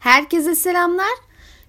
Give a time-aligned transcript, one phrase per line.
[0.00, 1.12] Herkese selamlar.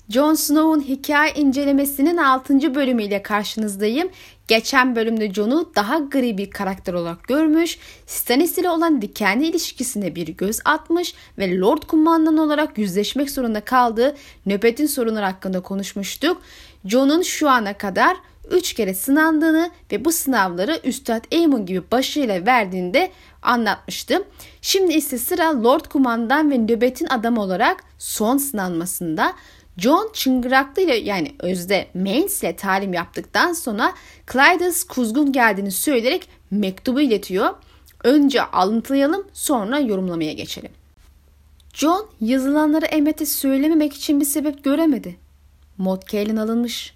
[0.10, 2.76] Jon Snow'un hikaye incelemesinin 6.
[2.76, 4.10] bölümüyle karşınızdayım.
[4.48, 10.28] Geçen bölümde Jon'u daha gri bir karakter olarak görmüş, Stannis ile olan dikenli ilişkisine bir
[10.28, 16.42] göz atmış ve Lord Kumandan olarak yüzleşmek zorunda kaldığı nöbetin sorunları hakkında konuşmuştuk.
[16.86, 18.18] Jon'un şu ana kadar
[18.52, 23.12] 3 kere sınandığını ve bu sınavları Üstad Aemon gibi başıyla verdiğinde
[23.42, 24.24] anlatmıştım.
[24.62, 29.34] Şimdi ise sıra Lord Kumandan ve nöbetin adamı olarak son sınanmasında
[29.78, 33.94] John çıngıraklı ile yani özde Mains ile talim yaptıktan sonra
[34.32, 37.50] Clydes kuzgun geldiğini söyleyerek mektubu iletiyor.
[38.04, 40.72] Önce alıntılayalım sonra yorumlamaya geçelim.
[41.74, 45.16] John yazılanları Emmet'e söylememek için bir sebep göremedi.
[45.78, 46.94] Mod Kaelin alınmış.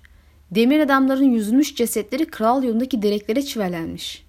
[0.51, 4.25] Demir adamların yüzülmüş cesetleri kral yolundaki direklere çivelenmiş.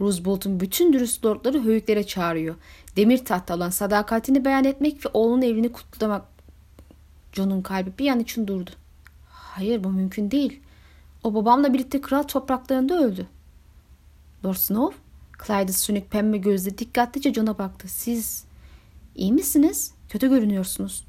[0.00, 2.54] Roosevelt'un bütün dürüst lordları höyüklere çağırıyor.
[2.96, 6.24] Demir tahta olan sadakatini beyan etmek ve oğlunun evliliğini kutlamak.
[7.32, 8.70] John'un kalbi bir an için durdu.
[9.28, 10.60] Hayır bu mümkün değil.
[11.24, 13.26] O babamla birlikte kral topraklarında öldü.
[14.44, 14.96] Lord Snow,
[15.46, 17.88] Clyde'ın sönük pembe gözle dikkatlice John'a baktı.
[17.88, 18.44] Siz
[19.14, 19.92] iyi misiniz?
[20.08, 21.04] Kötü görünüyorsunuz.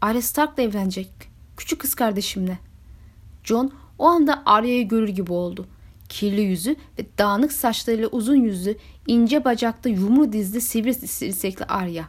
[0.00, 1.10] Arya Stark'la evlenecek.
[1.56, 2.58] Küçük kız kardeşimle.
[3.46, 5.66] John o anda Arya'yı görür gibi oldu.
[6.08, 12.08] Kirli yüzü ve dağınık saçlarıyla uzun yüzlü, ince bacaklı, yumru dizli, sivri sirsekli Arya.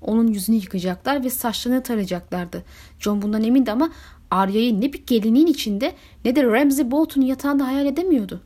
[0.00, 2.64] Onun yüzünü yıkacaklar ve saçlarını tarayacaklardı.
[2.98, 3.90] John bundan emindi ama
[4.30, 8.40] Arya'yı ne bir gelinin içinde ne de Ramsey Bolton'un yatağında hayal edemiyordu.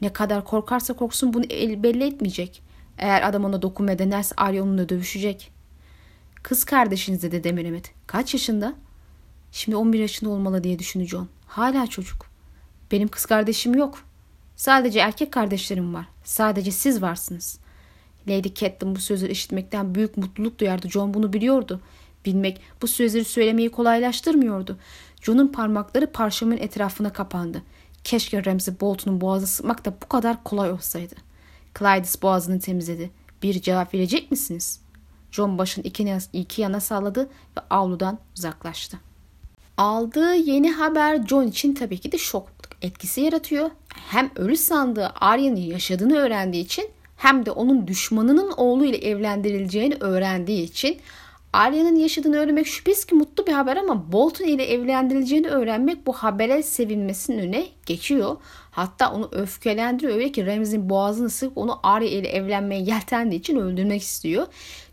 [0.00, 1.44] Ne kadar korkarsa korksun bunu
[1.82, 2.62] belli etmeyecek.
[2.98, 5.52] Eğer adam ona dokunmaya denerse Arya onunla dövüşecek.
[6.42, 8.74] Kız kardeşiniz dedi Demir Kaç yaşında?
[9.52, 11.28] Şimdi 11 yaşında olmalı diye düşündü John.
[11.50, 12.26] Hala çocuk.
[12.92, 13.98] Benim kız kardeşim yok.
[14.56, 16.06] Sadece erkek kardeşlerim var.
[16.24, 17.58] Sadece siz varsınız.
[18.28, 20.88] Lady Catelyn bu sözleri işitmekten büyük mutluluk duyardı.
[20.88, 21.80] John bunu biliyordu.
[22.24, 24.78] Bilmek bu sözleri söylemeyi kolaylaştırmıyordu.
[25.22, 27.62] John'un parmakları parşömen etrafına kapandı.
[28.04, 31.14] Keşke Ramsay Bolton'un boğazı sıkmak da bu kadar kolay olsaydı.
[31.78, 33.10] Clydes boğazını temizledi.
[33.42, 34.80] Bir cevap verecek misiniz?
[35.30, 39.09] John başını iki iki yana salladı ve avludan uzaklaştı.
[39.80, 42.48] Aldığı yeni haber John için tabii ki de şok
[42.82, 43.70] etkisi yaratıyor.
[43.94, 50.62] Hem ölü sandığı Arya'nın yaşadığını öğrendiği için hem de onun düşmanının oğlu ile evlendirileceğini öğrendiği
[50.62, 50.98] için
[51.52, 56.62] Arya'nın yaşadığını öğrenmek şüphesiz ki mutlu bir haber ama Bolton ile evlendirileceğini öğrenmek bu habere
[56.62, 58.36] sevinmesinin önüne geçiyor.
[58.70, 64.02] Hatta onu öfkelendiriyor öyle ki Ramsay'in boğazını sıkıp onu Arya ile evlenmeye yeltendiği için öldürmek
[64.02, 64.46] istiyor.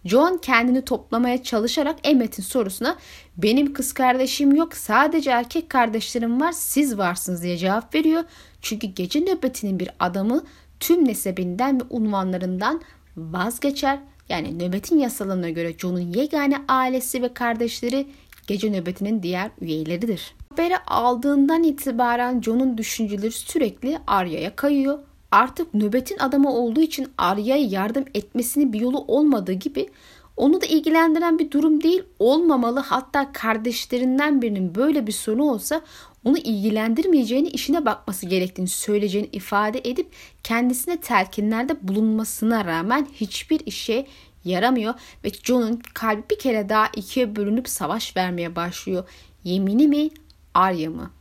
[0.06, 2.98] John kendini toplamaya çalışarak Emmet'in sorusuna
[3.38, 8.24] benim kız kardeşim yok sadece erkek kardeşlerim var siz varsınız diye cevap veriyor.
[8.62, 10.44] Çünkü gece nöbetinin bir adamı
[10.80, 12.82] tüm nesebinden ve unvanlarından
[13.18, 14.00] vazgeçer.
[14.30, 18.08] Yani nöbetin yasalarına göre John'un yegane ailesi ve kardeşleri
[18.48, 20.34] gece nöbetinin diğer üyeleridir.
[20.58, 25.00] Haberi aldığından itibaren John'un düşünceleri sürekli Arya'ya kayıyor.
[25.32, 29.90] Artık nöbetin adamı olduğu için Arya'ya yardım etmesinin bir yolu olmadığı gibi
[30.38, 32.80] onu da ilgilendiren bir durum değil olmamalı.
[32.80, 35.82] Hatta kardeşlerinden birinin böyle bir sorunu olsa
[36.26, 40.08] onu ilgilendirmeyeceğini işine bakması gerektiğini söyleyeceğini ifade edip
[40.44, 44.08] kendisine telkinlerde bulunmasına rağmen hiçbir işe
[44.46, 44.94] yaramıyor
[45.24, 49.04] ve John'un kalbi bir kere daha ikiye bölünüp savaş vermeye başlıyor.
[49.44, 50.10] Yemini mi,
[50.54, 51.12] Arya mı?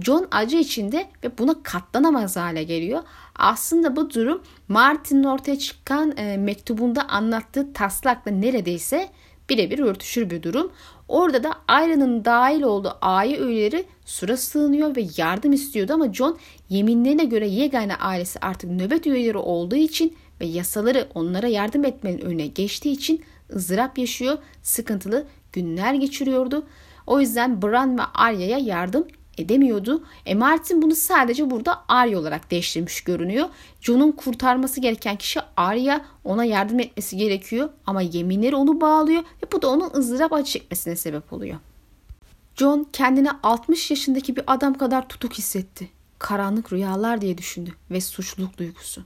[0.00, 3.02] John acı içinde ve buna katlanamaz hale geliyor.
[3.36, 9.10] Aslında bu durum Martin'in ortaya çıkan e, mektubunda anlattığı taslakla neredeyse
[9.50, 10.72] birebir örtüşür bir durum.
[11.08, 17.24] Orada da Arya'nın dahil olduğu aile üyeleri sura sığınıyor ve yardım istiyordu ama John yeminlerine
[17.24, 22.92] göre yegane ailesi artık nöbet üyeleri olduğu için ve yasaları onlara yardım etmenin önüne geçtiği
[22.92, 23.24] için
[23.54, 26.66] ızdırap yaşıyor, sıkıntılı günler geçiriyordu.
[27.06, 29.06] O yüzden Bran ve Arya'ya yardım
[29.38, 30.04] edemiyordu.
[30.26, 33.48] E Martin bunu sadece burada Arya olarak değiştirmiş görünüyor.
[33.80, 39.62] Jon'un kurtarması gereken kişi Arya ona yardım etmesi gerekiyor ama yeminleri onu bağlıyor ve bu
[39.62, 41.58] da onun ızdırap acı çekmesine sebep oluyor.
[42.54, 45.88] John kendini 60 yaşındaki bir adam kadar tutuk hissetti.
[46.18, 49.02] Karanlık rüyalar diye düşündü ve suçluluk duygusu.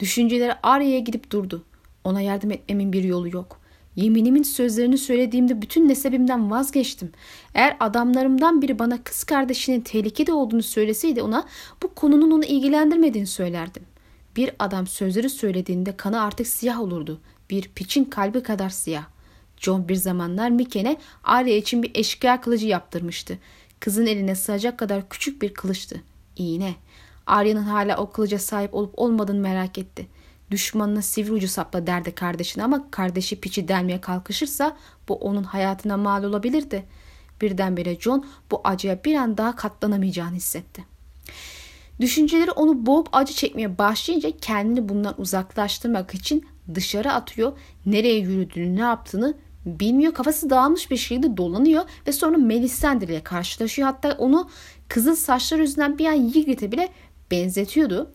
[0.00, 1.64] Düşünceleri Arya'ya gidip durdu.
[2.04, 3.59] Ona yardım etmemin bir yolu yok.
[3.96, 7.12] Yeminimin sözlerini söylediğimde bütün nesebimden vazgeçtim.
[7.54, 11.46] Eğer adamlarımdan biri bana kız kardeşinin tehlikede olduğunu söyleseydi ona
[11.82, 13.82] bu konunun onu ilgilendirmediğini söylerdim.
[14.36, 17.20] Bir adam sözleri söylediğinde kanı artık siyah olurdu.
[17.50, 19.04] Bir piçin kalbi kadar siyah.
[19.56, 23.38] John bir zamanlar Miken'e Arya için bir eşkıya kılıcı yaptırmıştı.
[23.80, 26.02] Kızın eline sığacak kadar küçük bir kılıçtı.
[26.36, 26.74] İğne.
[27.26, 30.06] Arya'nın hala o kılıca sahip olup olmadığını merak etti.
[30.50, 34.76] Düşmanına sivri ucu sapla derdi kardeşine ama kardeşi piçi delmeye kalkışırsa
[35.08, 36.84] bu onun hayatına mal olabilirdi.
[37.40, 40.84] Birdenbire John bu acıya bir an daha katlanamayacağını hissetti.
[42.00, 47.52] Düşünceleri onu boğup acı çekmeye başlayınca kendini bundan uzaklaştırmak için dışarı atıyor.
[47.86, 49.34] Nereye yürüdüğünü ne yaptığını
[49.66, 50.14] bilmiyor.
[50.14, 53.88] Kafası dağılmış bir şekilde dolanıyor ve sonra Melisandre ile karşılaşıyor.
[53.88, 54.50] Hatta onu
[54.88, 56.88] kızıl saçlar yüzünden bir an Ygritte'e bile
[57.30, 58.12] benzetiyordu.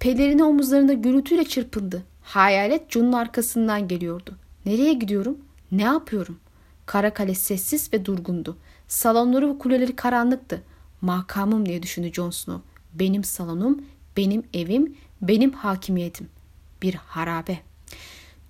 [0.00, 2.02] Pelerini omuzlarında gürültüyle çırpındı.
[2.22, 4.36] Hayalet John'un arkasından geliyordu.
[4.66, 5.38] Nereye gidiyorum?
[5.72, 6.38] Ne yapıyorum?
[6.86, 8.56] Kara kale sessiz ve durgundu.
[8.88, 10.62] Salonları ve kuleleri karanlıktı.
[11.00, 12.62] Makamım diye düşündü Jon Snow.
[12.94, 13.84] Benim salonum,
[14.16, 16.28] benim evim, benim hakimiyetim.
[16.82, 17.58] Bir harabe.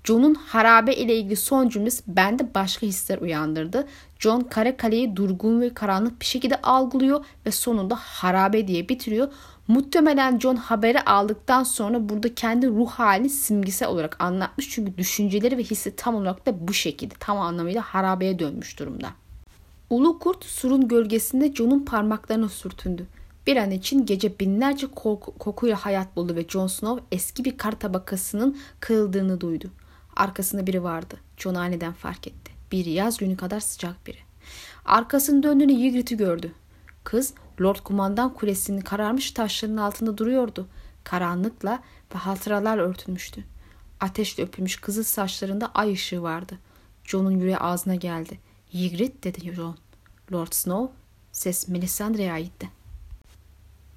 [0.06, 3.86] John'un harabe ile ilgili son cümlesi bende başka hisler uyandırdı.
[4.18, 9.28] John kara kaleyi durgun ve karanlık bir şekilde algılıyor ve sonunda harabe diye bitiriyor.
[9.68, 14.70] Muhtemelen John haberi aldıktan sonra burada kendi ruh halini simgesel olarak anlatmış.
[14.70, 19.08] Çünkü düşünceleri ve hissi tam olarak da bu şekilde tam anlamıyla harabeye dönmüş durumda.
[19.90, 23.06] Ulu kurt surun gölgesinde John'un parmaklarına sürtündü.
[23.46, 27.72] Bir an için gece binlerce koku, kokuyla hayat buldu ve Jon Snow eski bir kar
[27.72, 29.70] tabakasının kırıldığını duydu.
[30.16, 31.20] Arkasında biri vardı.
[31.36, 32.52] John aniden fark etti.
[32.72, 34.18] Bir yaz günü kadar sıcak biri.
[34.84, 36.52] Arkasını döndüğünü Ygritte'i gördü.
[37.04, 40.68] Kız Lord Kumandan Kulesi'nin kararmış taşlarının altında duruyordu.
[41.04, 41.82] Karanlıkla
[42.14, 43.44] ve hatıralarla örtülmüştü.
[44.00, 46.58] Ateşle öpülmüş kızıl saçlarında ay ışığı vardı.
[47.04, 48.38] John'un yüreği ağzına geldi.
[48.74, 49.76] Ygritte dedi John.
[50.32, 50.94] Lord Snow
[51.32, 52.70] ses Melisandre'ye aitti.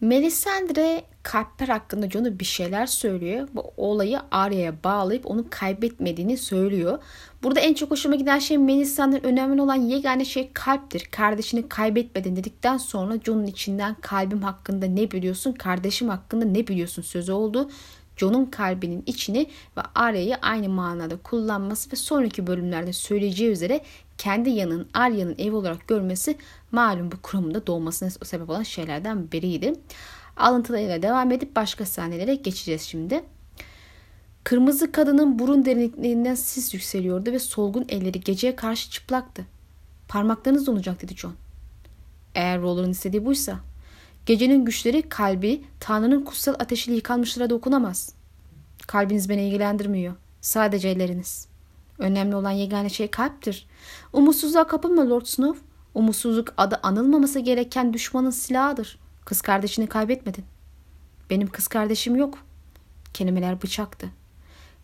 [0.02, 3.48] Melisandre Kalper hakkında Jon'a bir şeyler söylüyor.
[3.54, 7.00] Bu olayı Arya'ya bağlayıp onu kaybetmediğini söylüyor.
[7.44, 11.08] Burada en çok hoşuma giden şey Melisandre'nin önemli olan yegane şey kalptir.
[11.12, 17.32] Kardeşini kaybetmedin dedikten sonra Jon'un içinden kalbim hakkında ne biliyorsun, kardeşim hakkında ne biliyorsun sözü
[17.32, 17.70] oldu.
[18.18, 19.48] John'un kalbinin içini
[19.78, 23.82] ve Arya'yı aynı manada kullanması ve sonraki bölümlerde söyleyeceği üzere
[24.20, 26.38] kendi yanın Arya'nın ev olarak görmesi
[26.72, 29.74] malum bu kurumunda doğmasına sebep olan şeylerden biriydi.
[30.38, 33.24] Alıntılarıyla devam edip başka sahnelere geçeceğiz şimdi.
[34.44, 39.46] Kırmızı kadının burun derinliklerinden sis yükseliyordu ve solgun elleri geceye karşı çıplaktı.
[40.08, 41.34] Parmaklarınız donacak dedi John.
[42.36, 43.60] Eğer Roller'ın istediği buysa.
[44.26, 48.14] Gecenin güçleri kalbi Tanrı'nın kutsal ateşiyle yıkanmışlara dokunamaz.
[48.88, 50.14] Kalbiniz beni ilgilendirmiyor.
[50.42, 51.49] Sadece elleriniz.
[52.00, 53.68] Önemli olan yegane şey kalptir.
[54.14, 55.60] Umutsuzluğa kapılma Lord Snow.
[55.94, 59.00] Umutsuzluk adı anılmaması gereken düşmanın silahıdır.
[59.26, 60.46] Kız kardeşini kaybetmedin.
[61.30, 62.38] Benim kız kardeşim yok.
[63.14, 64.10] Kelimeler bıçaktı.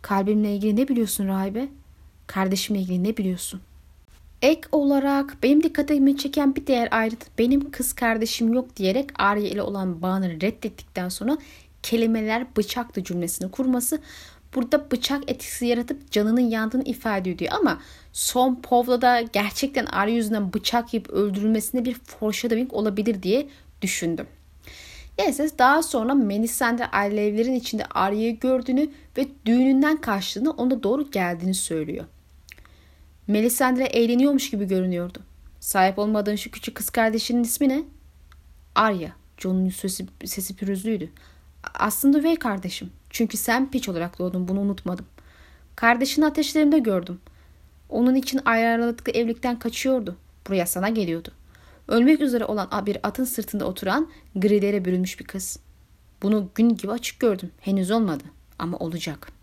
[0.02, 1.68] Kalbimle ilgili ne biliyorsun rahibe?
[2.28, 3.62] Kardeşimle ilgili ne biliyorsun?
[4.42, 9.62] Ek olarak benim dikkatimi çeken bir diğer ayrıntı benim kız kardeşim yok diyerek Arya ile
[9.62, 11.38] olan bağını reddettikten sonra
[11.84, 14.02] kelimeler bıçaktı cümlesini kurması
[14.56, 17.82] burada bıçak etkisi yaratıp canının yandığını ifade ediyor ama
[18.14, 23.48] son Povla'da gerçekten Arya yüzünden bıçak yiyip öldürülmesine bir foreshadowing olabilir diye
[23.82, 24.28] düşündüm.
[25.18, 32.06] Neyse daha sonra Melisandre alevlerin içinde Arya'yı gördüğünü ve düğününden kaçtığını ona doğru geldiğini söylüyor.
[33.28, 35.20] Melisandre eğleniyormuş gibi görünüyordu.
[35.60, 37.84] Sahip olmadığın şu küçük kız kardeşinin ismi ne?
[38.76, 39.12] Arya.
[39.38, 41.10] John'un sesi, sesi pürüzlüydü.
[41.74, 42.90] Aslında üvey kardeşim.
[43.10, 45.06] Çünkü sen piç olarak doğdun bunu unutmadım.
[45.76, 47.20] Kardeşini ateşlerimde gördüm.
[47.90, 50.16] Onun için ayarladıkları evlilikten kaçıyordu.
[50.48, 51.32] Buraya sana geliyordu.
[51.88, 55.60] Ölmek üzere olan bir atın sırtında oturan grilere bürünmüş bir kız.
[56.22, 57.52] Bunu gün gibi açık gördüm.
[57.60, 58.24] Henüz olmadı
[58.60, 59.35] ama olacak.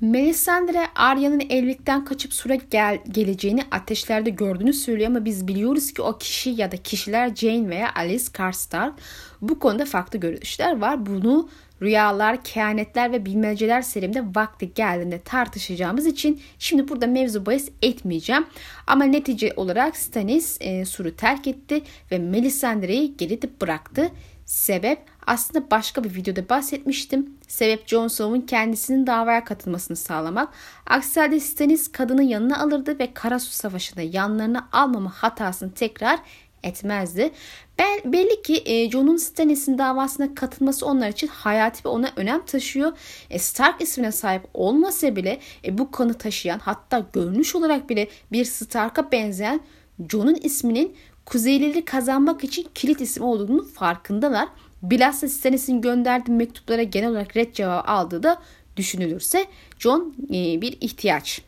[0.00, 6.18] Melisandre Arya'nın evlilikten kaçıp sura gel geleceğini ateşlerde gördüğünü söylüyor ama biz biliyoruz ki o
[6.18, 8.94] kişi ya da kişiler Jane veya Alice Karstark.
[9.40, 11.06] Bu konuda farklı görüşler var.
[11.06, 11.48] Bunu
[11.82, 18.46] rüyalar, kehanetler ve bilmeceler serimde vakti geldiğinde tartışacağımız için şimdi burada mevzu bahis etmeyeceğim.
[18.86, 24.10] Ama netice olarak Stannis e, Sur'u terk etti ve Melisandre'yi geride bıraktı.
[24.50, 27.34] Sebep aslında başka bir videoda bahsetmiştim.
[27.48, 30.48] Sebep Jon Snow'un kendisinin davaya katılmasını sağlamak.
[30.86, 36.18] Aksi halde Stannis kadını yanına alırdı ve Karasu Savaşı'nda yanlarına almama hatasını tekrar
[36.62, 37.30] etmezdi.
[37.78, 42.92] Ben, belli ki e, Jon'un Stannis'in davasına katılması onlar için hayati ve ona önem taşıyor.
[43.30, 48.44] E, Stark ismine sahip olmasa bile e, bu kanı taşıyan hatta görünüş olarak bile bir
[48.44, 49.60] Stark'a benzeyen
[50.08, 50.96] Jon'un isminin
[51.26, 54.48] Kuzeylileri kazanmak için kilit isim olduğunu farkındalar.
[54.82, 58.42] Bilhassa Stannis'in gönderdiği mektuplara genel olarak red cevabı aldığı da
[58.76, 59.46] düşünülürse
[59.78, 61.42] John e, bir ihtiyaç.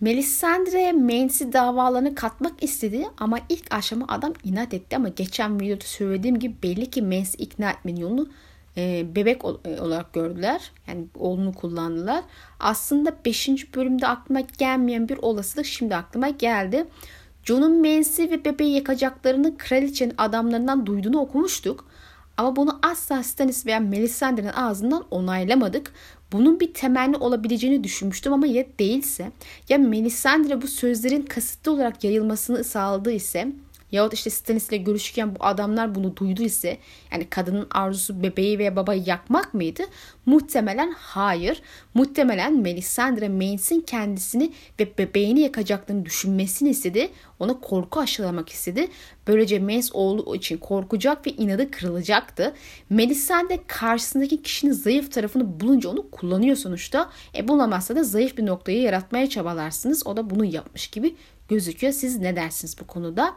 [0.00, 6.38] Melisandre Mains'i davalarını katmak istedi ama ilk aşama adam inat etti ama geçen videoda söylediğim
[6.38, 8.28] gibi belli ki Mains'i ikna etmenin yolunu
[8.76, 10.72] e, bebek e, olarak gördüler.
[10.88, 12.24] Yani oğlunu kullandılar.
[12.60, 13.74] Aslında 5.
[13.74, 16.86] bölümde aklıma gelmeyen bir olasılık şimdi aklıma geldi.
[17.44, 21.86] John'un Mance'i ve bebeği yakacaklarını kraliçenin adamlarından duyduğunu okumuştuk.
[22.36, 25.92] Ama bunu asla Stannis veya Melisandre'nin ağzından onaylamadık.
[26.32, 29.32] Bunun bir temelli olabileceğini düşünmüştüm ama ya değilse
[29.68, 33.52] ya Melisandre bu sözlerin kasıtlı olarak yayılmasını sağladı ise
[33.94, 36.78] Yahut işte Stannis ile görüşürken bu adamlar bunu duydu ise
[37.12, 39.82] yani kadının arzusu bebeği veya babayı yakmak mıydı?
[40.26, 41.62] Muhtemelen hayır.
[41.94, 47.10] Muhtemelen Melisandre Mains'in kendisini ve bebeğini yakacaklarını düşünmesini istedi.
[47.38, 48.88] Ona korku aşılamak istedi.
[49.26, 52.54] Böylece Mace oğlu için korkacak ve inadı kırılacaktı.
[52.90, 57.10] Melisandre karşısındaki kişinin zayıf tarafını bulunca onu kullanıyor sonuçta.
[57.36, 60.06] E bulamazsa da zayıf bir noktayı yaratmaya çabalarsınız.
[60.06, 61.16] O da bunu yapmış gibi
[61.48, 61.92] gözüküyor.
[61.92, 63.34] Siz ne dersiniz bu konuda?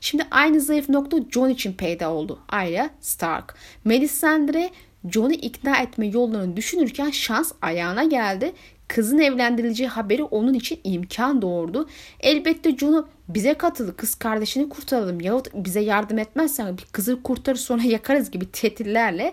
[0.00, 2.38] Şimdi aynı zayıf nokta John için peyda oldu.
[2.48, 3.54] Arya Stark.
[3.84, 4.70] Melisandre
[5.10, 8.52] John'u ikna etme yollarını düşünürken şans ayağına geldi.
[8.88, 11.88] Kızın evlendirileceği haberi onun için imkan doğurdu.
[12.20, 17.82] Elbette John'u bize katılı kız kardeşini kurtaralım yahut bize yardım etmezsen bir kızı kurtarır sonra
[17.82, 19.32] yakarız gibi tehditlerle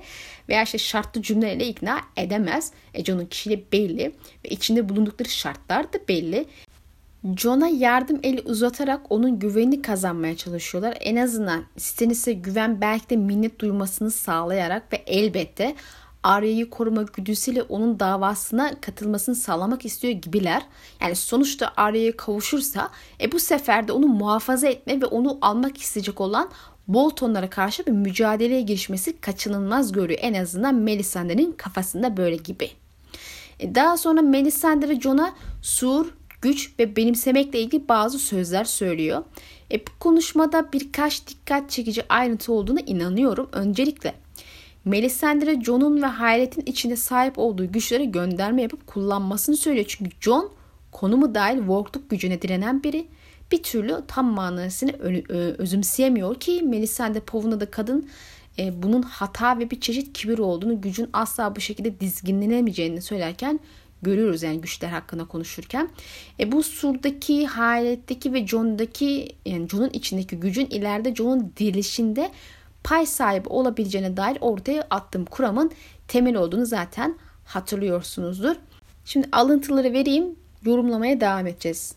[0.50, 2.72] veya işte şartlı cümleyle ikna edemez.
[2.94, 4.12] E John'un kişiliği belli
[4.46, 6.46] ve içinde bulundukları şartlar da belli.
[7.38, 10.98] John'a yardım eli uzatarak onun güvenini kazanmaya çalışıyorlar.
[11.00, 15.76] En azından Stannis'e güven belki de minnet duymasını sağlayarak ve elbette
[16.24, 20.64] Arya'yı koruma güdüsüyle onun davasına katılmasını sağlamak istiyor gibiler.
[21.02, 22.90] Yani sonuçta Arya'ya kavuşursa
[23.22, 26.50] e bu sefer de onu muhafaza etme ve onu almak isteyecek olan
[26.88, 30.20] Boltonlara karşı bir mücadeleye girişmesi kaçınılmaz görüyor.
[30.24, 32.70] En azından Melisandre'nin kafasında böyle gibi.
[33.60, 36.06] E daha sonra Melisandre Jon'a sur,
[36.44, 39.24] güç ve benimsemekle ilgili bazı sözler söylüyor.
[39.72, 43.50] E, bu konuşmada birkaç dikkat çekici ayrıntı olduğuna inanıyorum.
[43.52, 44.14] Öncelikle
[44.86, 49.86] Melisandre Jon'un ve Hayret'in içinde sahip olduğu güçlere gönderme yapıp kullanmasını söylüyor.
[49.90, 50.52] Çünkü Jon
[50.92, 53.08] konumu dahil workluk gücüne direnen biri
[53.52, 54.92] bir türlü tam manasını
[55.58, 58.10] özümseyemiyor ki Melisandre Pov'una da kadın
[58.60, 63.60] e, bunun hata ve bir çeşit kibir olduğunu, gücün asla bu şekilde dizginlenemeyeceğini söylerken
[64.04, 65.90] görüyoruz yani güçler hakkında konuşurken.
[66.40, 72.32] E, bu surdaki, hayaletteki ve John'daki yani John'un içindeki gücün ileride John'un dirilişinde
[72.84, 75.72] pay sahibi olabileceğine dair ortaya attığım kuramın
[76.08, 78.56] temel olduğunu zaten hatırlıyorsunuzdur.
[79.06, 81.96] Şimdi alıntıları vereyim, yorumlamaya devam edeceğiz.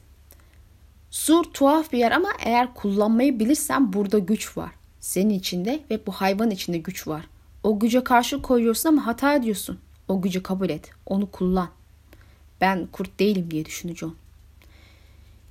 [1.10, 4.70] Sur tuhaf bir yer ama eğer kullanmayı bilirsen burada güç var.
[5.00, 7.28] Senin içinde ve bu hayvan içinde güç var.
[7.62, 9.78] O güce karşı koyuyorsun ama hata ediyorsun.
[10.08, 10.90] O gücü kabul et.
[11.06, 11.68] Onu kullan.
[12.60, 14.14] Ben kurt değilim diye düşüneceğim.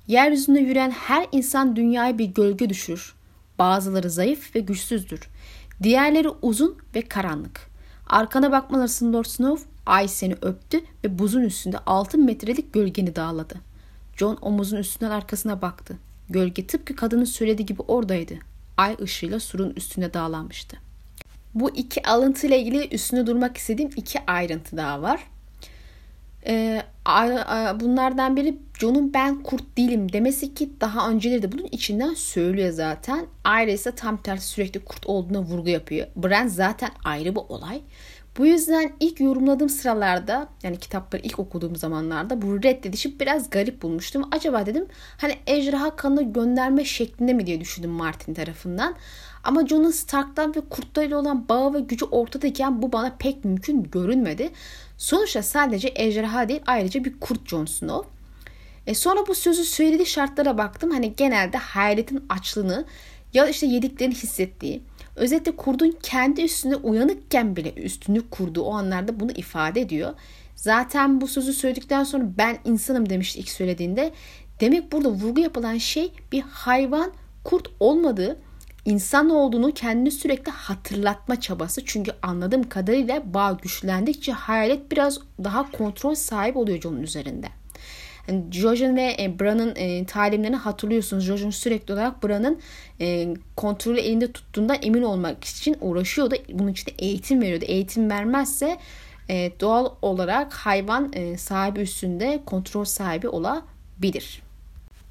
[0.06, 3.14] Yeryüzünde yürüyen her insan dünyaya bir gölge düşürür.
[3.58, 5.20] Bazıları zayıf ve güçsüzdür.
[5.82, 7.70] Diğerleri uzun ve karanlık.
[8.06, 9.68] Arkana bakmalısın Lord Snow.
[9.86, 13.54] Ay seni öptü ve buzun üstünde 6 metrelik gölgeni dağladı.
[14.16, 15.98] John omuzun üstünden arkasına baktı.
[16.30, 18.34] Gölge tıpkı kadının söylediği gibi oradaydı.
[18.76, 20.76] Ay ışığıyla surun üstüne dağlanmıştı.
[21.54, 25.20] Bu iki alıntı ile ilgili üstüne durmak istediğim iki ayrıntı daha var.
[26.48, 26.82] Ee,
[27.80, 33.26] bunlardan biri John'un ben kurt değilim demesi ki daha önceleri de bunun içinden söylüyor zaten.
[33.44, 36.06] Ayrıca ise tam tersi sürekli kurt olduğuna vurgu yapıyor.
[36.16, 37.80] Brand zaten ayrı bir olay.
[38.38, 44.28] Bu yüzden ilk yorumladığım sıralarda yani kitapları ilk okuduğum zamanlarda bu reddedişi biraz garip bulmuştum.
[44.32, 44.86] Acaba dedim
[45.18, 48.94] hani ejderha kanını gönderme şeklinde mi diye düşündüm Martin tarafından.
[49.44, 54.50] Ama Jon'un Stark'tan ve kurtlarıyla olan bağı ve gücü ortadayken bu bana pek mümkün görünmedi.
[54.98, 58.10] Sonuçta sadece ejderha değil ayrıca bir kurt Jon Snow.
[58.86, 60.90] E sonra bu sözü söylediği şartlara baktım.
[60.90, 62.84] Hani genelde hayaletin açlığını
[63.34, 64.82] ya işte yediklerini hissettiği.
[65.16, 70.14] Özetle kurdun kendi üstünde uyanıkken bile üstünlük kurduğu o anlarda bunu ifade ediyor.
[70.56, 74.12] Zaten bu sözü söyledikten sonra ben insanım demişti ilk söylediğinde.
[74.60, 77.12] Demek burada vurgu yapılan şey bir hayvan
[77.44, 78.38] kurt olmadığı
[78.84, 81.84] insan olduğunu kendini sürekli hatırlatma çabası.
[81.84, 87.55] Çünkü anladığım kadarıyla bağ güçlendikçe hayalet biraz daha kontrol sahip oluyor John'un üzerinde.
[88.28, 91.24] Yani Jojen ve e, Bran'ın e, talimlerini hatırlıyorsunuz.
[91.24, 92.60] Jojen sürekli olarak Bran'ın
[93.00, 96.34] e, kontrolü elinde tuttuğundan emin olmak için uğraşıyordu.
[96.52, 97.64] Bunun için de eğitim veriyordu.
[97.68, 98.78] Eğitim vermezse
[99.28, 104.45] e, doğal olarak hayvan sahibi üstünde kontrol sahibi olabilir.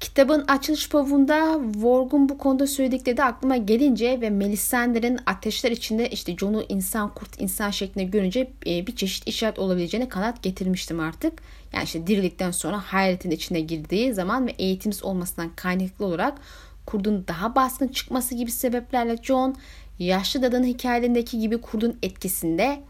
[0.00, 6.36] Kitabın açılış pavunda Vorg'un bu konuda söyledikleri de aklıma gelince ve Melisandre'in ateşler içinde işte
[6.36, 11.32] Jon'u insan kurt insan şeklinde görünce e, bir çeşit işaret olabileceğine kanat getirmiştim artık.
[11.72, 16.38] Yani işte dirilikten sonra hayretin içine girdiği zaman ve eğitimsiz olmasından kaynaklı olarak
[16.86, 19.56] kurdun daha baskın çıkması gibi sebeplerle John
[19.98, 22.80] yaşlı dadının hikayelerindeki gibi kurdun etkisinde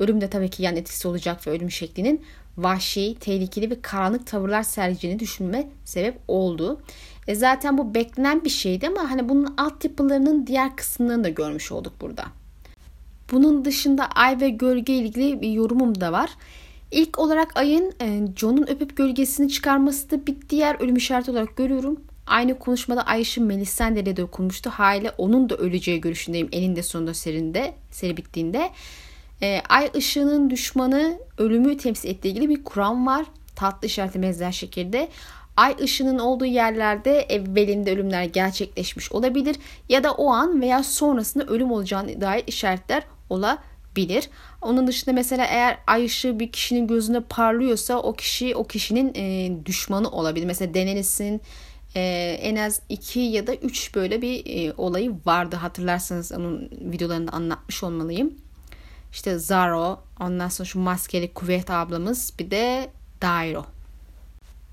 [0.00, 2.24] ölüm de tabii ki yan etkisi olacak ve ölüm şeklinin
[2.58, 6.80] vahşi, tehlikeli ve karanlık tavırlar sergilediğini düşünme sebep oldu.
[7.28, 11.92] E zaten bu beklenen bir şeydi ama hani bunun altyapılarının diğer kısımlarını da görmüş olduk
[12.00, 12.24] burada.
[13.32, 16.30] Bunun dışında ay ve gölge ilgili bir yorumum da var.
[16.90, 22.00] İlk olarak ayın e, John'un öpüp gölgesini çıkarması da bir diğer ölüm işareti olarak görüyorum.
[22.26, 24.70] Aynı konuşmada Ayşe Melisandre de okunmuştu.
[24.70, 28.70] Hale onun da öleceği görüşündeyim eninde sonunda serinde, seri bittiğinde.
[29.42, 33.26] E, ay ışığının düşmanı ölümü temsil ettiği ilgili bir kuram var.
[33.56, 35.08] Tatlı işareti benzer şekilde.
[35.56, 39.56] Ay ışığının olduğu yerlerde evvelinde ölümler gerçekleşmiş olabilir
[39.88, 44.28] ya da o an veya sonrasında ölüm olacağına dair işaretler olabilir.
[44.62, 49.52] Onun dışında mesela eğer ay ışığı bir kişinin gözünde parlıyorsa o kişi o kişinin e,
[49.66, 50.46] düşmanı olabilir.
[50.46, 51.40] Mesela Daenerys'in
[51.94, 52.00] e,
[52.42, 55.56] en az iki ya da üç böyle bir e, olayı vardı.
[55.56, 58.34] Hatırlarsanız onun videolarında anlatmış olmalıyım.
[59.12, 62.90] İşte Zaro, ondan sonra şu maskeli kuvvet ablamız bir de
[63.22, 63.64] Dairo.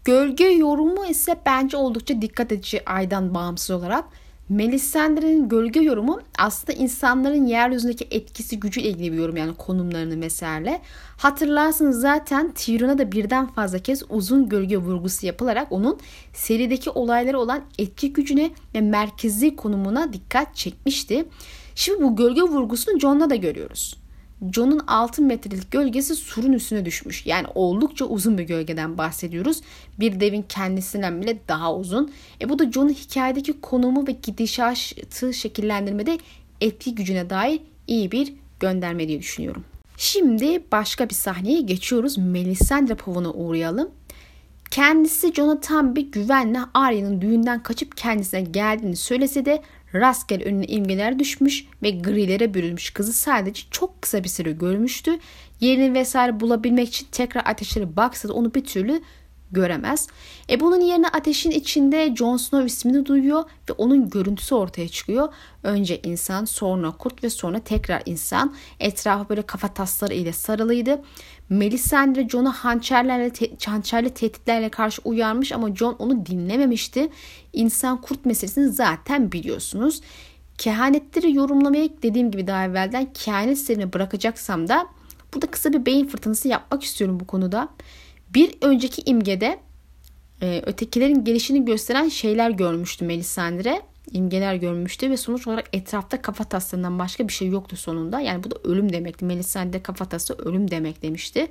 [0.05, 4.05] Gölge yorumu ise bence oldukça dikkat edici aydan bağımsız olarak.
[4.49, 10.79] Melisandre'nin gölge yorumu aslında insanların yeryüzündeki etkisi gücüyle ilgili bir yorum yani konumlarını mesela.
[11.17, 15.99] Hatırlarsınız zaten Tyrion'a da birden fazla kez uzun gölge vurgusu yapılarak onun
[16.33, 21.25] serideki olaylara olan etki gücüne ve merkezi konumuna dikkat çekmişti.
[21.75, 24.06] Şimdi bu gölge vurgusunu Jon'da da görüyoruz.
[24.51, 27.25] John'un 6 metrelik gölgesi surun üstüne düşmüş.
[27.25, 29.61] Yani oldukça uzun bir gölgeden bahsediyoruz.
[29.99, 32.11] Bir devin kendisinden bile daha uzun.
[32.41, 36.17] E bu da John'un hikayedeki konumu ve gidişatı şekillendirmede
[36.61, 39.63] etki gücüne dair iyi bir gönderme diye düşünüyorum.
[39.97, 42.17] Şimdi başka bir sahneye geçiyoruz.
[42.17, 43.89] Melisandre Pov'una uğrayalım.
[44.71, 49.61] Kendisi John'a tam bir güvenle Arya'nın düğünden kaçıp kendisine geldiğini söylese de
[49.95, 55.19] rastgele önüne imgeler düşmüş ve grilere bürünmüş kızı sadece çok kısa bir süre görmüştü.
[55.59, 59.01] Yerini vesaire bulabilmek için tekrar ateşleri baksa da onu bir türlü
[59.51, 60.07] göremez.
[60.49, 65.33] E bunun yerine ateşin içinde Jon Snow ismini duyuyor ve onun görüntüsü ortaya çıkıyor.
[65.63, 68.55] Önce insan, sonra kurt ve sonra tekrar insan.
[68.79, 71.01] Etrafı böyle kafa tasları ile sarılıydı.
[71.49, 73.31] Melisandre Jon'u hançerlerle,
[73.65, 77.09] hançerli tehditlerle karşı uyarmış ama Jon onu dinlememişti.
[77.53, 80.01] İnsan kurt meselesini zaten biliyorsunuz.
[80.57, 84.87] Kehanetleri yorumlamaya dediğim gibi daha evvelden kehanet serini bırakacaksam da
[85.33, 87.69] burada kısa bir beyin fırtınası yapmak istiyorum bu konuda.
[88.33, 89.59] Bir önceki imgede
[90.41, 93.81] e, ötekilerin gelişini gösteren şeyler görmüştü Melisandre.
[94.11, 98.19] imgeler görmüştü ve sonuç olarak etrafta kafa taslarından başka bir şey yoktu sonunda.
[98.19, 99.25] Yani bu da ölüm demekti.
[99.25, 101.47] Melisandre kafa tası ölüm demek demişti.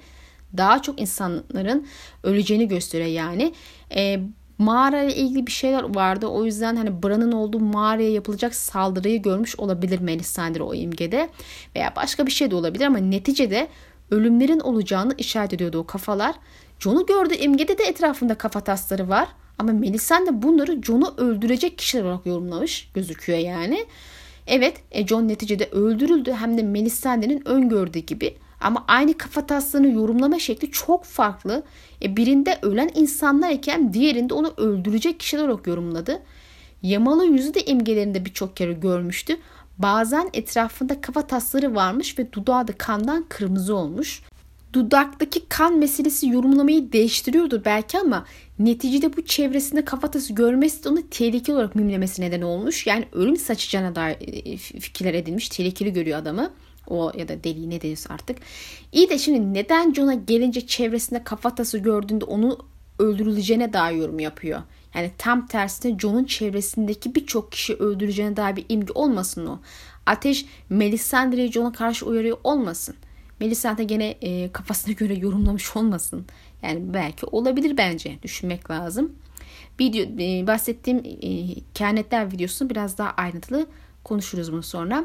[0.57, 1.87] Daha çok insanların
[2.23, 3.53] öleceğini gösteriyor yani.
[3.95, 4.21] E,
[4.59, 6.27] mağara ile ilgili bir şeyler vardı.
[6.27, 11.29] O yüzden hani Bran'ın olduğu mağaraya yapılacak saldırıyı görmüş olabilir Melisandre o imgede.
[11.77, 13.69] Veya başka bir şey de olabilir ama neticede
[14.11, 16.35] ölümlerin olacağını işaret ediyordu o kafalar.
[16.81, 19.29] John'u gördüğü imgede de etrafında kafa tasları var.
[19.59, 23.87] Ama Melisandre bunları John'u öldürecek kişiler olarak yorumlamış gözüküyor yani.
[24.47, 28.37] Evet e John neticede öldürüldü hem de Melisandre'nin öngördüğü gibi.
[28.61, 31.62] Ama aynı kafa taslarını yorumlama şekli çok farklı.
[32.03, 36.23] E birinde ölen insanlar iken diğerinde onu öldürecek kişiler olarak yorumladı.
[36.83, 39.37] Yamalı yüzü de imgelerinde birçok kere görmüştü.
[39.79, 44.23] Bazen etrafında kafa tasları varmış ve dudağı da kandan kırmızı olmuş
[44.77, 48.27] dudaktaki kan meselesi yorumlamayı değiştiriyordur belki ama
[48.59, 52.87] neticede bu çevresinde kafatası görmesi de onu tehlikeli olarak mimlemesi neden olmuş.
[52.87, 55.49] Yani ölüm saçacağına dair e, fikirler edilmiş.
[55.49, 56.51] Tehlikeli görüyor adamı.
[56.87, 58.39] O ya da deli ne deniyorsa artık.
[58.93, 62.59] İyi de şimdi neden John'a gelince çevresinde kafatası gördüğünde onu
[62.99, 64.62] öldürüleceğine dair yorum yapıyor.
[64.95, 69.61] Yani tam tersine John'un çevresindeki birçok kişi öldüreceğine dair bir imge olmasın o.
[70.07, 72.95] Ateş Melisandre'yi John'a karşı uyarıyor olmasın.
[73.40, 76.27] Melisandre gene e, kafasına göre yorumlamış olmasın.
[76.62, 78.18] Yani belki olabilir bence.
[78.22, 79.12] Düşünmek lazım.
[79.81, 83.66] Video e, bahsettiğim e, kehanetler videosunu biraz daha ayrıntılı
[84.05, 85.05] konuşuruz bunu sonra.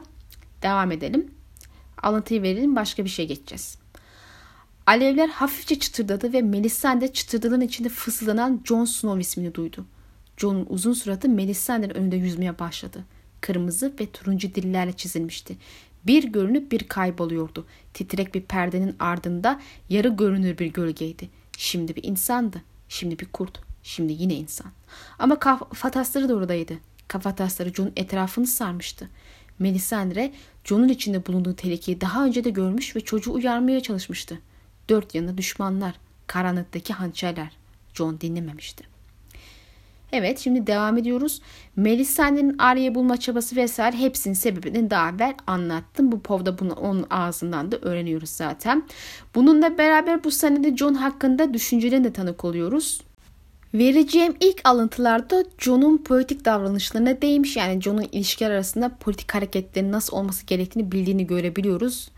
[0.61, 1.31] Devam edelim.
[2.03, 3.77] Alıntıyı verelim başka bir şey geçeceğiz.
[4.85, 9.85] Alevler hafifçe çıtırdadı ve Melisandre çıtırdalığın içinde fısıldanan Jon Snow ismini duydu.
[10.37, 13.05] Jon'un uzun suratı Melisandre'nin önünde yüzmeye başladı.
[13.41, 15.57] Kırmızı ve turuncu dillerle çizilmişti.
[16.07, 17.65] Bir görünüp bir kayboluyordu.
[17.93, 19.59] Titrek bir perdenin ardında
[19.89, 21.29] yarı görünür bir gölgeydi.
[21.57, 22.61] Şimdi bir insandı.
[22.89, 23.59] Şimdi bir kurt.
[23.83, 24.71] Şimdi yine insan.
[25.19, 26.73] Ama kafatasları da oradaydı.
[27.07, 29.09] Kafatasları John'un etrafını sarmıştı.
[29.59, 30.33] Melisandre
[30.63, 34.39] John'un içinde bulunduğu tehlikeyi daha önce de görmüş ve çocuğu uyarmaya çalışmıştı.
[34.89, 35.95] Dört yanında düşmanlar,
[36.27, 37.51] karanlıktaki hançerler.
[37.93, 38.83] John dinlememişti.
[40.11, 41.41] Evet şimdi devam ediyoruz.
[41.75, 46.11] Melisandre'nin Arya'yı bulma çabası vesaire hepsinin sebebini daha evvel anlattım.
[46.11, 48.83] Bu povda bunu onun ağzından da öğreniyoruz zaten.
[49.35, 53.01] Bununla beraber bu senede John hakkında düşüncelerine de tanık oluyoruz.
[53.73, 57.57] Vereceğim ilk alıntılarda John'un politik davranışlarına değmiş.
[57.57, 62.11] Yani John'un ilişkiler arasında politik hareketlerin nasıl olması gerektiğini bildiğini görebiliyoruz.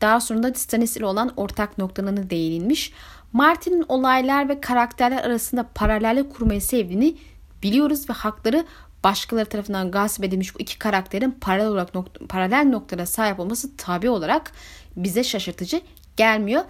[0.00, 2.92] Daha sonra da Stannis ile olan ortak noktalarına değinilmiş.
[3.32, 7.16] Martin'in olaylar ve karakterler arasında paralellik kurmayı sevdiğini
[7.62, 8.66] biliyoruz ve hakları
[9.04, 14.10] başkaları tarafından gasp edilmiş bu iki karakterin paralel olarak nokta, paralel noktada sahip olması tabi
[14.10, 14.52] olarak
[14.96, 15.80] bize şaşırtıcı
[16.16, 16.64] gelmiyor.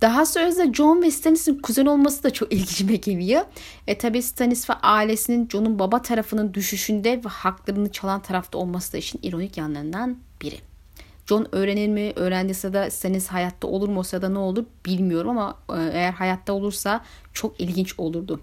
[0.00, 3.42] Daha sonra John ve Stannis'in kuzen olması da çok ilgime geliyor.
[3.86, 8.98] E tabi Stannis ve ailesinin John'un baba tarafının düşüşünde ve haklarını çalan tarafta olması da
[8.98, 10.58] işin ironik yanlarından biri.
[11.26, 12.12] John öğrenir mi?
[12.16, 14.00] Öğrendiyse de Stannis hayatta olur mu?
[14.00, 18.40] O sırada ne olur bilmiyorum ama e, eğer hayatta olursa çok ilginç olurdu.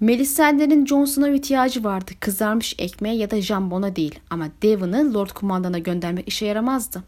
[0.00, 2.12] Melisandre'nin Jon Snow'a ihtiyacı vardı.
[2.20, 4.20] Kızarmış ekmeğe ya da jambona değil.
[4.30, 7.02] Ama Devon'ı Lord Kumandan'a göndermek işe yaramazdı.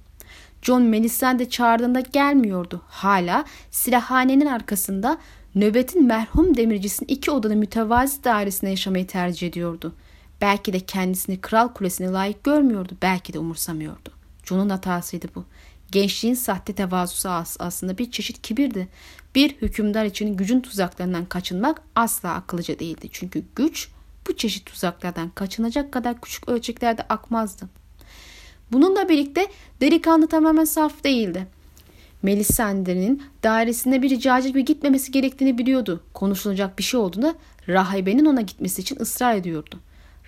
[0.62, 2.82] John Melisandre çağırdığında gelmiyordu.
[2.88, 5.18] Hala silahhanenin arkasında
[5.54, 9.94] nöbetin merhum demircisinin iki odalı mütevazi dairesinde yaşamayı tercih ediyordu.
[10.40, 12.92] Belki de kendisini kral kulesine layık görmüyordu.
[13.02, 14.10] Belki de umursamıyordu.
[14.44, 15.44] John'un hatasıydı bu.
[15.92, 18.88] Gençliğin sahte tevazusu aslında bir çeşit kibirdi.
[19.34, 23.08] Bir hükümdar için gücün tuzaklarından kaçınmak asla akıllıca değildi.
[23.12, 23.88] Çünkü güç
[24.28, 27.68] bu çeşit tuzaklardan kaçınacak kadar küçük ölçeklerde akmazdı.
[28.72, 29.46] Bununla birlikte
[29.80, 31.46] delikanlı tamamen saf değildi.
[32.22, 36.02] Melisandre'nin dairesinde bir ricacı gibi gitmemesi gerektiğini biliyordu.
[36.14, 37.34] Konuşulacak bir şey olduğunda
[37.68, 39.76] rahibenin ona gitmesi için ısrar ediyordu.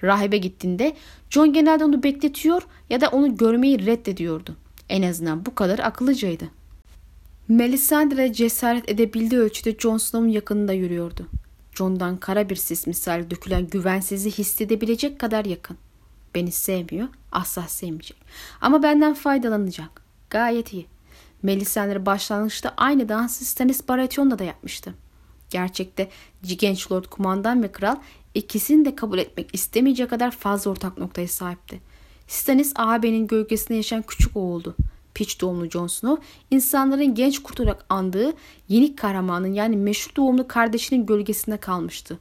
[0.03, 0.97] Rahibe gittiğinde
[1.31, 4.57] John genelde onu bekletiyor ya da onu görmeyi reddediyordu.
[4.89, 6.60] En azından bu kadar akıllıcaydı.
[7.51, 11.27] Melisandre cesaret edebildiği ölçüde Jon Snow'un yakınında yürüyordu.
[11.75, 15.77] John'dan kara bir sis misali dökülen güvensizliği hissedebilecek kadar yakın.
[16.35, 18.17] Beni sevmiyor, asla sevmeyecek.
[18.61, 20.03] Ama benden faydalanacak.
[20.31, 20.87] Gayet iyi.
[21.43, 24.95] Melisandre başlangıçta aynı dansı Stannis Baratheon'da da yapmıştı.
[25.51, 26.09] Gerçekte
[26.43, 27.97] genç Lord Kumandan ve Kral
[28.35, 31.81] ikisini de kabul etmek istemeyecek kadar fazla ortak noktaya sahipti.
[32.29, 34.77] Stannis ağabeyin gölgesinde yaşayan küçük oğuldu.
[35.15, 38.33] Peach doğumlu Jon Snow, insanların genç kurt olarak andığı
[38.69, 42.19] yeni kahramanın yani meşhur doğumlu kardeşinin gölgesinde kalmıştı.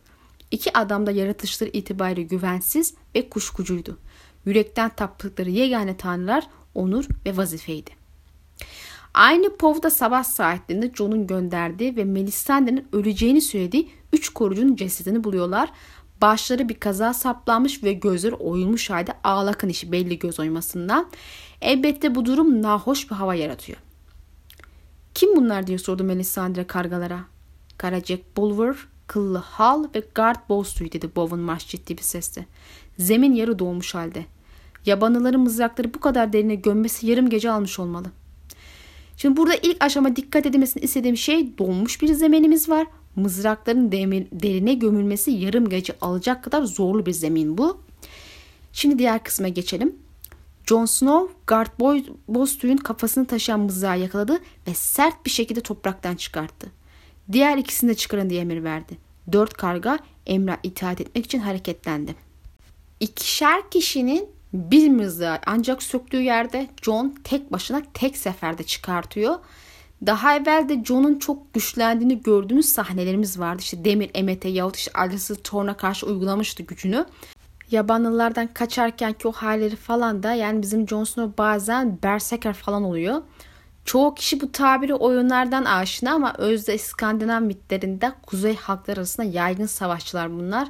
[0.52, 3.98] İki adam da yaratışları itibariyle güvensiz ve kuşkucuydu.
[4.46, 8.00] Yürekten taptıkları yegane tanrılar onur ve vazifeydi.
[9.14, 15.72] Aynı povda sabah saatlerinde Jon'un gönderdiği ve Melisandre'nin öleceğini söylediği üç korucunun cesedini buluyorlar.
[16.22, 21.08] Başları bir kaza saplanmış ve gözleri oyulmuş halde ağlakın işi belli göz oymasından.
[21.62, 23.78] Elbette bu durum nahoş bir hava yaratıyor.
[25.14, 27.20] Kim bunlar diye sordu Melisandre kargalara.
[27.78, 28.76] Kara Jack Bulwer,
[29.08, 32.46] kıllı Hal ve Guard Bowstreet dedi Bowen Marsh ciddi bir sesle.
[32.98, 34.26] Zemin yarı doğmuş halde.
[34.86, 38.08] Yabanıların mızrakları bu kadar derine gömmesi yarım gece almış olmalı.
[39.18, 42.88] Şimdi burada ilk aşama dikkat edilmesini istediğim şey donmuş bir zeminimiz var.
[43.20, 47.82] Mızrakların derine gömülmesi yarım gece alacak kadar zorlu bir zemin bu.
[48.74, 49.96] Şimdi diğer kısma geçelim.
[50.66, 56.72] Jon Snow, Guard Boy Bostuy'un kafasını taşıyan mızrağı yakaladı ve sert bir şekilde topraktan çıkarttı.
[57.32, 58.98] Diğer ikisini de çıkarın diye emir verdi.
[59.32, 62.16] Dört karga emre itaat etmek için hareketlendi.
[63.00, 69.36] İkişer kişinin bir mızrağı ancak söktüğü yerde John tek başına tek seferde çıkartıyor.
[70.06, 73.62] Daha evvel de John'un çok güçlendiğini gördüğümüz sahnelerimiz vardı.
[73.62, 77.06] İşte Demir Emet'e yahut işte Alyasız Thorn'a karşı uygulamıştı gücünü.
[77.72, 83.22] Yabanlılardan kaçarken ki o halleri falan da yani bizim Jon Snow bazen berserker falan oluyor.
[83.86, 90.32] Çoğu kişi bu tabiri oyunlardan aşina ama özde İskandinav mitlerinde kuzey halklar arasında yaygın savaşçılar
[90.32, 90.68] bunlar.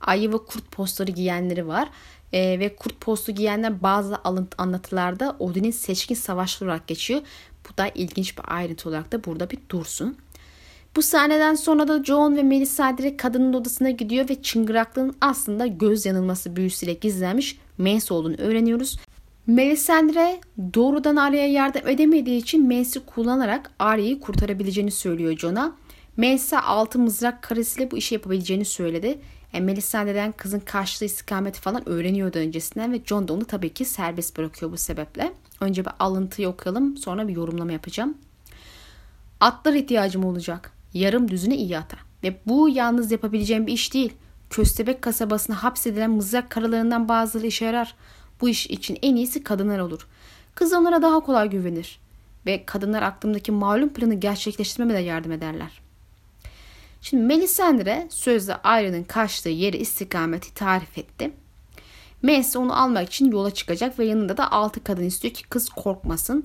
[0.00, 1.88] Ayı ve kurt postları giyenleri var.
[2.32, 7.20] E, ve kurt postu giyenler bazı alıntı anlatılarda Odin'in seçkin savaşçı olarak geçiyor.
[7.72, 10.16] Bu da ilginç bir ayrıntı olarak da burada bir dursun.
[10.96, 16.56] Bu sahneden sonra da John ve Melisandre kadının odasına gidiyor ve çıngıraklığın aslında göz yanılması
[16.56, 18.98] büyüsüyle gizlenmiş Mens olduğunu öğreniyoruz.
[19.46, 20.40] Melisandre
[20.74, 25.76] doğrudan Arya'ya yardım edemediği için Mens'i kullanarak Arya'yı kurtarabileceğini söylüyor John'a.
[26.16, 29.18] Mens'e altı mızrak karesiyle bu işi yapabileceğini söyledi.
[29.52, 34.38] Yani Melisandre'den kızın karşılığı istikameti falan öğreniyordu öncesinden ve John da onu tabii ki serbest
[34.38, 35.32] bırakıyor bu sebeple.
[35.60, 38.18] Önce bir alıntıyı okuyalım sonra bir yorumlama yapacağım.
[39.40, 40.72] Atlar ihtiyacım olacak.
[40.94, 41.96] Yarım düzüne iyi ata.
[42.22, 44.12] Ve bu yalnız yapabileceğim bir iş değil.
[44.50, 47.94] Köstebek kasabasına hapsedilen mızrak karalarından bazıları işe yarar.
[48.40, 50.06] Bu iş için en iyisi kadınlar olur.
[50.54, 52.00] Kız onlara daha kolay güvenir.
[52.46, 55.87] Ve kadınlar aklımdaki malum planı gerçekleştirmeme de yardım ederler.
[57.02, 61.30] Şimdi Melisandre sözde Arya'nın kaçtığı yeri istikameti tarif etti.
[62.22, 66.44] Mace onu almak için yola çıkacak ve yanında da altı kadın istiyor ki kız korkmasın.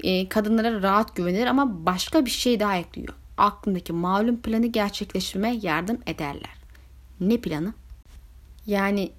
[0.00, 3.14] E, kadınlara rahat güvenir ama başka bir şey daha ekliyor.
[3.36, 6.54] Aklındaki malum planı gerçekleştirmeye yardım ederler.
[7.20, 7.72] Ne planı?
[8.66, 9.12] Yani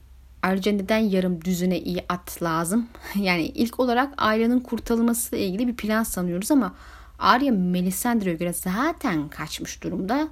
[0.43, 2.87] ayrıca neden yarım düzüne iyi at lazım?
[3.15, 6.75] Yani ilk olarak Arya'nın kurtarılması ilgili bir plan sanıyoruz ama
[7.19, 10.27] Arya Melisandre'ye göre zaten kaçmış durumda.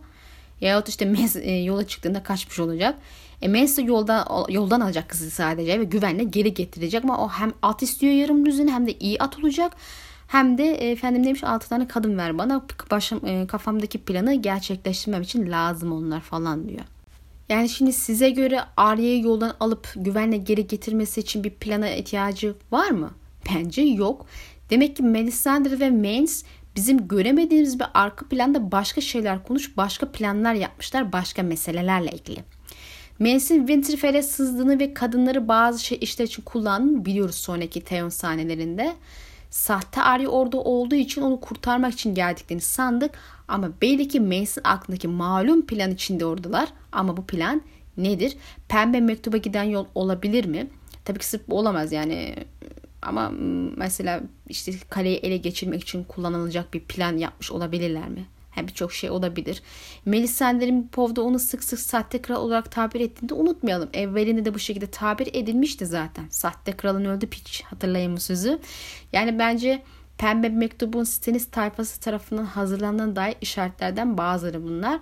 [0.68, 2.96] Yahut işte Mez e, yola çıktığında kaçmış olacak.
[3.42, 7.82] E Mez yoldan, yoldan alacak kızı sadece ve güvenle geri getirecek ama o hem at
[7.82, 9.76] istiyor yarım düzün hem de iyi at olacak.
[10.28, 15.22] Hem de e, efendim demiş 6 tane kadın ver bana başım, e, kafamdaki planı gerçekleştirmem
[15.22, 16.86] için lazım onlar falan diyor.
[17.50, 22.90] Yani şimdi size göre Arya'yı yoldan alıp güvenle geri getirmesi için bir plana ihtiyacı var
[22.90, 23.12] mı?
[23.50, 24.26] Bence yok.
[24.70, 26.44] Demek ki Melisandre ve Mains
[26.76, 32.40] bizim göremediğimiz bir arka planda başka şeyler konuş, başka planlar yapmışlar başka meselelerle ilgili.
[33.20, 38.94] Mans'in Winterfell'e sızdığını ve kadınları bazı şey işler için kullandığını biliyoruz sonraki Theon sahnelerinde.
[39.50, 43.12] Sahte Arya orada olduğu için onu kurtarmak için geldiklerini sandık
[43.48, 47.62] ama belli ki Mason aklındaki malum plan içinde oradalar ama bu plan
[47.98, 48.38] nedir?
[48.68, 50.68] Pembe mektuba giden yol olabilir mi?
[51.06, 52.36] Tabii ki sırf olamaz yani
[53.06, 53.32] ama
[53.78, 58.26] mesela işte kaleyi ele geçirmek için kullanılacak bir plan yapmış olabilirler mi?
[58.58, 59.62] Yani birçok şey olabilir.
[60.06, 63.90] Melisandre'in Pov'da onu sık sık sahte kral olarak tabir ettiğinde unutmayalım.
[63.94, 66.26] Evvelinde de bu şekilde tabir edilmişti zaten.
[66.30, 68.60] Sahte kralın öldü piç hatırlayın bu sözü.
[69.14, 69.84] Yani bence
[70.18, 75.00] Pembe Mektubun Stennis tayfası tarafından hazırlanan dair işaretlerden bazıları bunlar.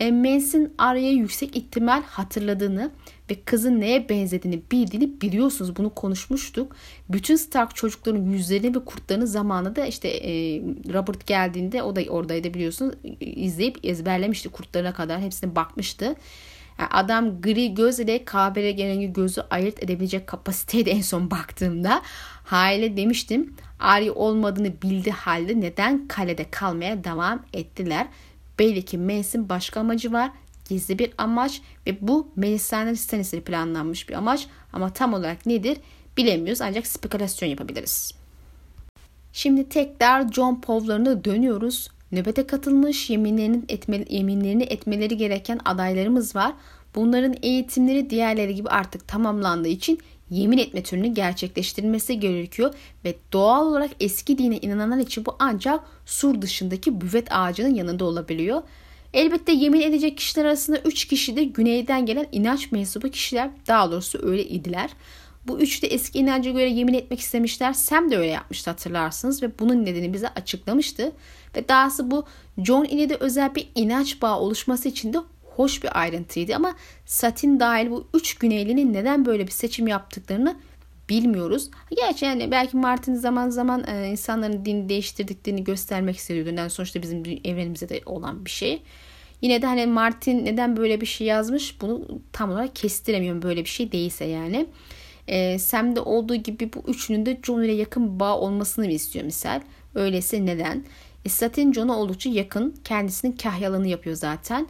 [0.00, 2.90] E, Mans'in Arya'ya yüksek ihtimal hatırladığını
[3.30, 5.76] ve kızın neye benzediğini bildiğini biliyorsunuz.
[5.76, 6.76] Bunu konuşmuştuk.
[7.08, 10.60] Bütün Stark çocukların yüzlerini ve kurtlarını zamanında işte e,
[10.92, 12.94] Robert geldiğinde o da oradaydı biliyorsunuz.
[13.20, 15.20] izleyip ezberlemişti kurtlarına kadar.
[15.20, 16.16] Hepsine bakmıştı.
[16.78, 22.02] Yani adam gri göz ile kahverengi gözü ayırt edebilecek kapasiteydi en son baktığımda.
[22.44, 23.54] Hale demiştim.
[23.78, 28.06] Arya olmadığını bildi halde neden kalede kalmaya devam ettiler.
[28.58, 30.30] Belli ki Mace'in başka amacı var.
[30.68, 34.46] Gizli bir amaç ve bu Melisandre Stannis'e planlanmış bir amaç.
[34.72, 35.78] Ama tam olarak nedir
[36.16, 38.14] bilemiyoruz ancak spekülasyon yapabiliriz.
[39.32, 41.88] Şimdi tekrar John Povlarına dönüyoruz.
[42.12, 46.52] Nöbete katılmış yeminlerini, etme, yeminlerini etmeleri gereken adaylarımız var.
[46.94, 49.98] Bunların eğitimleri diğerleri gibi artık tamamlandığı için
[50.30, 56.42] yemin etme türünü gerçekleştirilmesi gerekiyor ve doğal olarak eski dine inananlar için bu ancak sur
[56.42, 58.62] dışındaki büvet ağacının yanında olabiliyor.
[59.14, 64.18] Elbette yemin edecek kişiler arasında 3 kişi de güneyden gelen inanç mensubu kişiler daha doğrusu
[64.22, 64.90] öyle idiler.
[65.48, 67.72] Bu üçü de eski inanca göre yemin etmek istemişler.
[67.72, 71.12] Sam de öyle yapmıştı hatırlarsınız ve bunun nedeni bize açıklamıştı.
[71.56, 72.24] Ve dahası bu
[72.58, 75.18] John ile de özel bir inanç bağı oluşması için de
[75.56, 76.74] hoş bir ayrıntıydı ama
[77.06, 80.56] Satin dahil bu üç güneylinin neden böyle bir seçim yaptıklarını
[81.08, 81.70] bilmiyoruz.
[81.96, 86.50] Gerçi yani belki Martin zaman zaman e, insanların dini değiştirdiklerini göstermek istiyordu.
[86.56, 88.82] Yani sonuçta bizim evrenimizde de olan bir şey.
[89.42, 93.70] Yine de hani Martin neden böyle bir şey yazmış bunu tam olarak kestiremiyorum böyle bir
[93.70, 94.66] şey değilse yani.
[95.28, 99.60] E, Sam'de olduğu gibi bu üçünün de John ile yakın bağ olmasını istiyor misal?
[99.94, 100.84] Öyleyse neden?
[101.24, 102.74] E, Satin John'a oldukça yakın.
[102.84, 104.68] Kendisinin kahyalığını yapıyor zaten.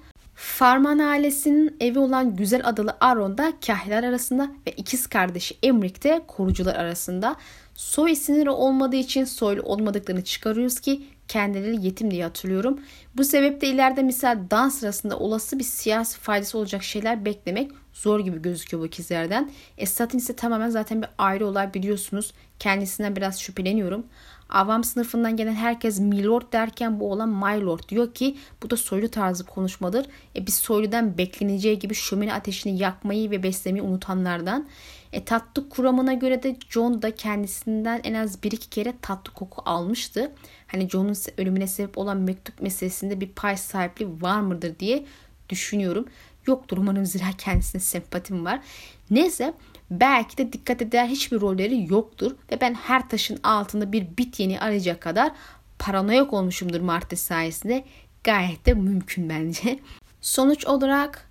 [0.56, 6.22] Farman ailesinin evi olan güzel adalı Aron da kahyalar arasında ve ikiz kardeşi Emric de
[6.26, 7.36] korucular arasında.
[7.74, 12.80] Soy isimleri olmadığı için soylu olmadıklarını çıkarıyoruz ki kendileri yetim diye hatırlıyorum.
[13.16, 18.42] Bu sebeple ileride misal dans sırasında olası bir siyasi faydası olacak şeyler beklemek zor gibi
[18.42, 19.50] gözüküyor bu ikizlerden.
[19.78, 22.32] Esat'ın ise tamamen zaten bir ayrı olay biliyorsunuz.
[22.58, 24.06] Kendisinden biraz şüpheleniyorum.
[24.50, 29.08] Avam sınıfından gelen herkes milord derken bu olan my lord diyor ki bu da soylu
[29.08, 30.06] tarzı konuşmadır.
[30.36, 34.68] E biz soyludan bekleneceği gibi şömine ateşini yakmayı ve beslemeyi unutanlardan.
[35.12, 39.62] E tatlı kuramına göre de John da kendisinden en az bir iki kere tatlı koku
[39.64, 40.32] almıştı.
[40.66, 45.04] Hani John'un ölümüne sebep olan mektup meselesinde bir pay sahipliği var mıdır diye
[45.48, 46.06] düşünüyorum.
[46.46, 48.60] Yoktur umarım zira kendisine sempatim var.
[49.10, 49.54] Neyse
[49.90, 54.60] belki de dikkat eder hiçbir rolleri yoktur ve ben her taşın altında bir bit yeni
[54.60, 55.32] arayacak kadar
[55.78, 57.84] paranoyak olmuşumdur Martes sayesinde.
[58.24, 59.78] Gayet de mümkün bence.
[60.20, 61.30] Sonuç olarak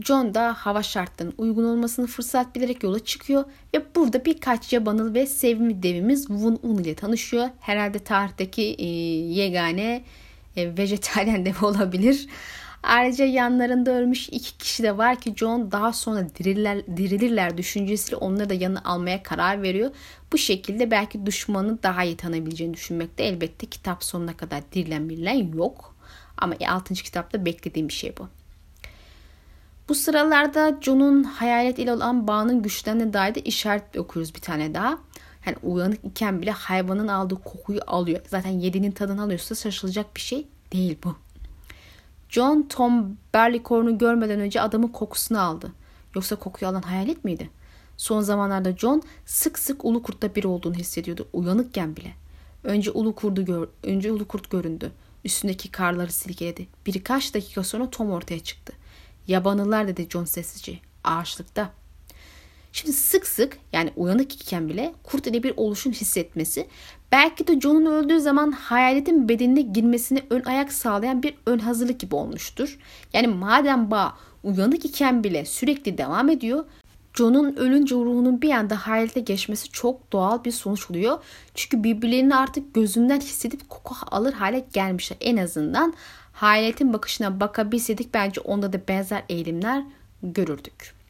[0.00, 5.26] John da hava şartlarının uygun olmasını fırsat bilerek yola çıkıyor ve burada birkaç yabanıl ve
[5.26, 7.48] sevimli devimiz Wun Un ile tanışıyor.
[7.60, 8.86] Herhalde tarihteki e,
[9.32, 10.04] yegane
[10.56, 12.28] e, vejetaryen dev olabilir.
[12.82, 18.50] Ayrıca yanlarında ölmüş iki kişi de var ki John daha sonra dirilirler, dirilirler düşüncesiyle onları
[18.50, 19.90] da yanına almaya karar veriyor.
[20.32, 25.96] Bu şekilde belki düşmanı daha iyi tanıyabileceğini düşünmekte elbette kitap sonuna kadar dirilen birilen yok.
[26.38, 26.94] Ama 6.
[26.94, 28.28] kitapta beklediğim bir şey bu.
[29.88, 34.98] Bu sıralarda John'un hayalet ile olan bağının güçlerine dair de işaret okuyoruz bir tane daha.
[35.46, 38.20] Yani uyanık iken bile hayvanın aldığı kokuyu alıyor.
[38.28, 41.16] Zaten yediğinin tadını alıyorsa şaşılacak bir şey değil bu.
[42.32, 45.72] John Tom Barleycorn'u görmeden önce adamın kokusunu aldı.
[46.14, 47.50] Yoksa kokuyu alan hayalet miydi?
[47.96, 51.28] Son zamanlarda John sık sık ulu kurtta biri olduğunu hissediyordu.
[51.32, 52.12] Uyanıkken bile.
[52.64, 54.92] Önce ulu kurdu gör, önce ulu kurt göründü.
[55.24, 56.66] Üstündeki karları silkeledi.
[56.86, 58.72] Birkaç dakika sonra Tom ortaya çıktı.
[59.26, 60.78] Yabanılar dedi John sessizce.
[61.04, 61.70] Ağaçlıkta.
[62.72, 66.66] Şimdi sık sık yani uyanık iken bile kurt ile bir oluşum hissetmesi
[67.12, 72.14] belki de John'un öldüğü zaman hayaletin bedenine girmesine ön ayak sağlayan bir ön hazırlık gibi
[72.14, 72.78] olmuştur.
[73.12, 76.64] Yani madem bağ uyanık iken bile sürekli devam ediyor
[77.14, 81.18] John'un ölünce ruhunun bir anda hayalete geçmesi çok doğal bir sonuç oluyor.
[81.54, 85.18] Çünkü birbirlerini artık gözünden hissedip koku alır hale gelmişler.
[85.20, 85.94] En azından
[86.32, 89.84] hayaletin bakışına bakabilseydik bence onda da benzer eğilimler
[90.22, 91.01] görürdük.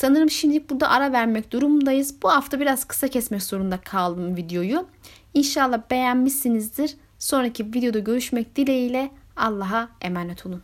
[0.00, 2.22] Sanırım şimdilik burada ara vermek durumundayız.
[2.22, 4.86] Bu hafta biraz kısa kesmek zorunda kaldım videoyu.
[5.34, 6.96] İnşallah beğenmişsinizdir.
[7.18, 10.62] Sonraki videoda görüşmek dileğiyle Allah'a emanet olun.